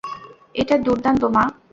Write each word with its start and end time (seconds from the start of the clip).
এটা 0.55 0.75
দুর্দান্ত, 0.77 1.23
মা। 1.35 1.43